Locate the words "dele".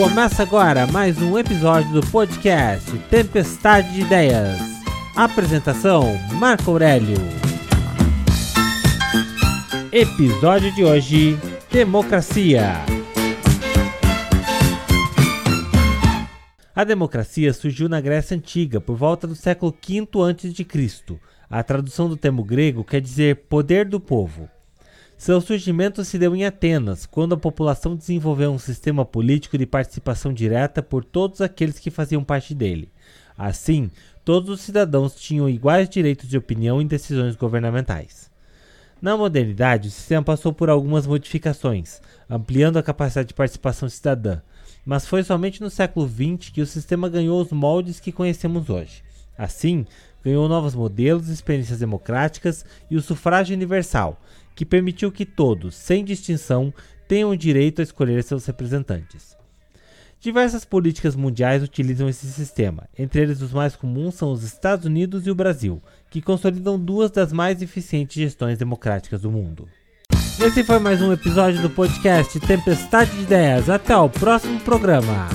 32.54-32.90